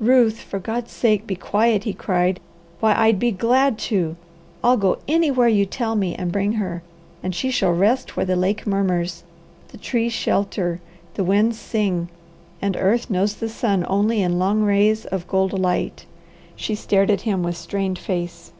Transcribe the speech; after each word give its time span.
"Ruth, 0.00 0.40
for 0.40 0.58
God's 0.58 0.90
sake, 0.92 1.26
be 1.26 1.34
quiet!" 1.36 1.84
he 1.84 1.94
cried. 1.94 2.38
"Why 2.80 2.92
I'd 2.94 3.18
be 3.18 3.30
glad 3.32 3.78
to! 3.88 4.14
I'll 4.62 4.76
go 4.76 4.98
anywhere 5.08 5.48
you 5.48 5.64
tell 5.64 5.96
me, 5.96 6.14
and 6.14 6.30
bring 6.30 6.52
her, 6.60 6.82
and 7.22 7.34
she 7.34 7.50
shall 7.50 7.72
rest 7.72 8.14
where 8.14 8.26
the 8.26 8.36
lake 8.36 8.66
murmurs, 8.66 9.24
the 9.68 9.78
trees 9.78 10.12
shelter, 10.12 10.82
the 11.14 11.24
winds 11.24 11.58
sing, 11.58 12.10
and 12.60 12.76
earth 12.76 13.08
knows 13.08 13.36
the 13.36 13.48
sun 13.48 13.86
only 13.88 14.20
in 14.20 14.38
long 14.38 14.60
rays 14.60 15.06
of 15.06 15.26
gold 15.26 15.58
light." 15.58 16.04
She 16.56 16.74
stared 16.74 17.10
at 17.10 17.22
him 17.22 17.42
with 17.42 17.56
strained 17.56 17.98
face. 17.98 18.52